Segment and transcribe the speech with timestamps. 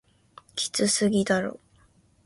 [0.55, 1.59] きつすぎだろ